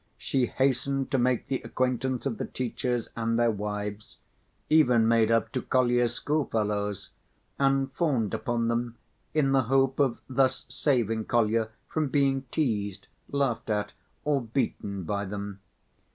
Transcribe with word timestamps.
She 0.17 0.47
hastened 0.47 1.11
to 1.11 1.19
make 1.19 1.45
the 1.45 1.61
acquaintance 1.61 2.25
of 2.25 2.39
the 2.39 2.45
teachers 2.45 3.09
and 3.15 3.37
their 3.37 3.51
wives, 3.51 4.17
even 4.67 5.07
made 5.07 5.29
up 5.29 5.51
to 5.51 5.61
Kolya's 5.61 6.15
schoolfellows, 6.15 7.11
and 7.59 7.91
fawned 7.93 8.33
upon 8.33 8.67
them 8.67 8.97
in 9.35 9.51
the 9.51 9.61
hope 9.65 9.99
of 9.99 10.19
thus 10.27 10.65
saving 10.69 11.25
Kolya 11.25 11.69
from 11.87 12.07
being 12.07 12.45
teased, 12.49 13.05
laughed 13.29 13.69
at, 13.69 13.93
or 14.25 14.41
beaten 14.41 15.03
by 15.03 15.23
them. 15.23 15.59